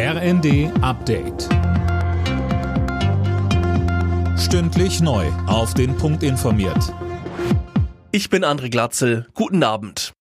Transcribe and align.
RND 0.00 0.70
Update. 0.80 1.48
Stündlich 4.38 5.00
neu. 5.00 5.26
Auf 5.48 5.74
den 5.74 5.96
Punkt 5.96 6.22
informiert. 6.22 6.94
Ich 8.12 8.30
bin 8.30 8.44
André 8.44 8.70
Glatzel. 8.70 9.26
Guten 9.34 9.64
Abend. 9.64 10.12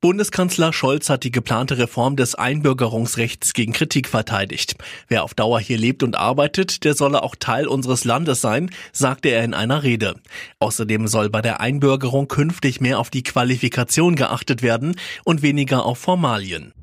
Bundeskanzler 0.00 0.72
Scholz 0.72 1.10
hat 1.10 1.22
die 1.22 1.30
geplante 1.30 1.78
Reform 1.78 2.16
des 2.16 2.34
Einbürgerungsrechts 2.34 3.52
gegen 3.52 3.72
Kritik 3.72 4.08
verteidigt. 4.08 4.74
Wer 5.06 5.22
auf 5.22 5.32
Dauer 5.32 5.60
hier 5.60 5.78
lebt 5.78 6.02
und 6.02 6.16
arbeitet, 6.16 6.82
der 6.82 6.94
solle 6.94 7.22
auch 7.22 7.36
Teil 7.36 7.68
unseres 7.68 8.04
Landes 8.04 8.40
sein, 8.40 8.68
sagte 8.92 9.28
er 9.28 9.44
in 9.44 9.54
einer 9.54 9.84
Rede. 9.84 10.16
Außerdem 10.58 11.06
soll 11.06 11.30
bei 11.30 11.40
der 11.40 11.60
Einbürgerung 11.60 12.26
künftig 12.26 12.80
mehr 12.80 12.98
auf 12.98 13.10
die 13.10 13.22
Qualifikation 13.22 14.16
geachtet 14.16 14.62
werden 14.62 14.96
und 15.24 15.42
weniger 15.42 15.84
auf 15.84 15.98
Formalien. 15.98 16.74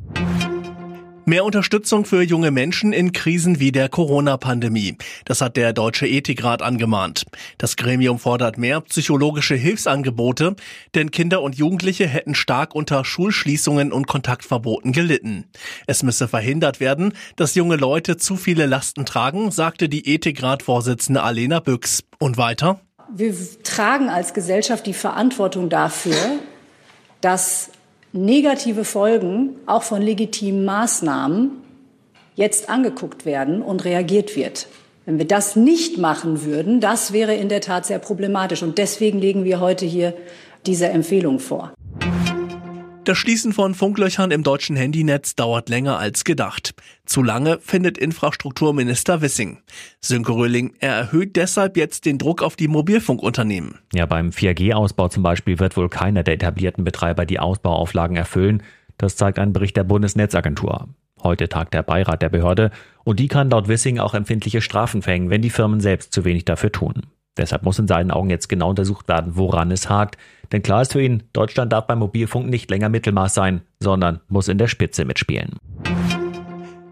Mehr 1.27 1.43
Unterstützung 1.43 2.05
für 2.05 2.21
junge 2.21 2.51
Menschen 2.51 2.93
in 2.93 3.11
Krisen 3.11 3.59
wie 3.59 3.71
der 3.71 3.89
Corona-Pandemie. 3.89 4.95
Das 5.25 5.41
hat 5.41 5.57
der 5.57 5.73
Deutsche 5.73 6.05
Ethikrat 6.05 6.61
angemahnt. 6.61 7.25
Das 7.57 7.77
Gremium 7.77 8.19
fordert 8.19 8.59
mehr 8.59 8.79
psychologische 8.81 9.55
Hilfsangebote, 9.55 10.55
denn 10.93 11.09
Kinder 11.09 11.41
und 11.41 11.55
Jugendliche 11.55 12.05
hätten 12.05 12.35
stark 12.35 12.75
unter 12.75 13.03
Schulschließungen 13.03 13.91
und 13.91 14.05
Kontaktverboten 14.05 14.91
gelitten. 14.91 15.45
Es 15.87 16.03
müsse 16.03 16.27
verhindert 16.27 16.79
werden, 16.79 17.13
dass 17.37 17.55
junge 17.55 17.77
Leute 17.77 18.17
zu 18.17 18.35
viele 18.35 18.67
Lasten 18.67 19.03
tragen, 19.07 19.49
sagte 19.49 19.89
die 19.89 20.07
Ethikrat-Vorsitzende 20.07 21.23
Alena 21.23 21.59
Büchs. 21.59 22.03
Und 22.19 22.37
weiter? 22.37 22.79
Wir 23.11 23.33
tragen 23.63 24.09
als 24.09 24.35
Gesellschaft 24.35 24.85
die 24.85 24.93
Verantwortung 24.93 25.69
dafür, 25.69 26.15
dass 27.21 27.71
negative 28.15 28.85
Folgen 28.85 29.57
auch 29.65 29.83
von 29.83 30.01
legitimen 30.01 30.65
Maßnahmen 30.65 31.51
jetzt 32.35 32.69
angeguckt 32.69 33.25
werden 33.25 33.61
und 33.61 33.85
reagiert 33.85 34.35
wird. 34.35 34.67
Wenn 35.05 35.19
wir 35.19 35.27
das 35.27 35.55
nicht 35.55 35.99
machen 35.99 36.43
würden, 36.43 36.79
das 36.79 37.13
wäre 37.13 37.35
in 37.35 37.49
der 37.49 37.61
Tat 37.61 37.85
sehr 37.85 37.99
problematisch. 37.99 38.63
Und 38.63 38.79
deswegen 38.79 39.19
legen 39.19 39.43
wir 39.43 39.59
heute 39.59 39.85
hier 39.85 40.13
diese 40.65 40.87
Empfehlung 40.87 41.39
vor. 41.39 41.74
Das 43.05 43.19
Schließen 43.19 43.53
von 43.53 43.75
Funklöchern 43.75 44.31
im 44.31 44.41
deutschen 44.41 44.75
Handynetz 44.75 45.35
dauert 45.35 45.69
länger 45.69 45.99
als 45.99 46.23
gedacht. 46.23 46.73
Zu 47.05 47.21
lange 47.21 47.59
findet 47.61 47.99
Infrastrukturminister 47.99 49.21
Wissing. 49.21 49.59
Sönke 50.01 50.31
Röhling, 50.31 50.73
er 50.79 50.93
erhöht 50.93 51.35
deshalb 51.35 51.77
jetzt 51.77 52.07
den 52.07 52.17
Druck 52.17 52.41
auf 52.41 52.55
die 52.55 52.67
Mobilfunkunternehmen. 52.67 53.75
Ja, 53.93 54.07
beim 54.07 54.31
4G-Ausbau 54.31 55.09
zum 55.09 55.21
Beispiel 55.21 55.59
wird 55.59 55.77
wohl 55.77 55.87
keiner 55.87 56.23
der 56.23 56.33
etablierten 56.33 56.83
Betreiber 56.83 57.27
die 57.27 57.37
Ausbauauflagen 57.37 58.17
erfüllen. 58.17 58.63
Das 58.97 59.15
zeigt 59.15 59.37
ein 59.37 59.53
Bericht 59.53 59.77
der 59.77 59.83
Bundesnetzagentur. 59.83 60.87
Heute 61.21 61.47
tagt 61.47 61.75
der 61.75 61.83
Beirat 61.83 62.23
der 62.23 62.29
Behörde 62.29 62.71
und 63.03 63.19
die 63.19 63.27
kann 63.27 63.51
laut 63.51 63.67
Wissing 63.67 63.99
auch 63.99 64.15
empfindliche 64.15 64.61
Strafen 64.61 65.03
verhängen, 65.03 65.29
wenn 65.29 65.43
die 65.43 65.51
Firmen 65.51 65.79
selbst 65.79 66.11
zu 66.11 66.25
wenig 66.25 66.45
dafür 66.45 66.71
tun. 66.71 67.03
Deshalb 67.37 67.63
muss 67.63 67.79
in 67.79 67.87
seinen 67.87 68.11
Augen 68.11 68.29
jetzt 68.29 68.47
genau 68.47 68.69
untersucht 68.69 69.07
werden, 69.07 69.35
woran 69.35 69.71
es 69.71 69.89
hakt. 69.89 70.17
Denn 70.51 70.61
klar 70.61 70.81
ist 70.81 70.93
für 70.93 71.01
ihn, 71.01 71.23
Deutschland 71.33 71.73
darf 71.73 71.87
beim 71.87 71.99
Mobilfunk 71.99 72.49
nicht 72.49 72.69
länger 72.69 72.89
Mittelmaß 72.89 73.33
sein, 73.33 73.61
sondern 73.79 74.21
muss 74.27 74.47
in 74.47 74.57
der 74.57 74.67
Spitze 74.67 75.05
mitspielen. 75.05 75.55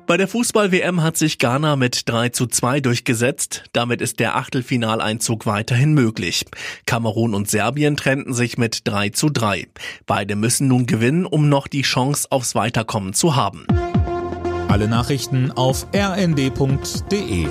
Bei 0.06 0.18
der 0.18 0.28
Fußball-WM 0.28 1.02
hat 1.02 1.16
sich 1.16 1.40
Ghana 1.40 1.78
mit 1.78 2.10
3 2.10 2.30
zu 2.30 2.46
2 2.46 2.82
durchgesetzt. 2.82 3.64
Damit 3.72 4.02
ist 4.02 4.20
der 4.20 4.36
Achtelfinaleinzug 4.36 5.46
weiterhin 5.46 5.94
möglich. 5.94 6.46
Kamerun 6.86 7.34
und 7.34 7.50
Serbien 7.50 7.96
trennten 7.96 8.34
sich 8.34 8.58
mit 8.58 8.86
3 8.86 9.10
zu 9.10 9.30
3. 9.30 9.68
Beide 10.06 10.36
müssen 10.36 10.68
nun 10.68 10.88
gewinnen, 10.88 11.26
um 11.26 11.48
noch 11.48 11.68
die 11.68 11.84
Chance 11.84 12.28
aufs 12.32 12.54
Weiterkommen 12.54 13.14
zu 13.14 13.38
haben. 13.38 13.66
Alle 14.68 14.90
Nachrichten 14.90 15.52
auf 15.52 15.88
rnd.de 15.96 17.48